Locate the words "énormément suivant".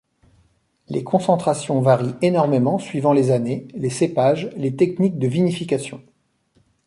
2.23-3.13